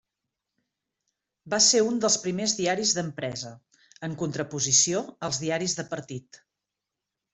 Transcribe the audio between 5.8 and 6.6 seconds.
de partit.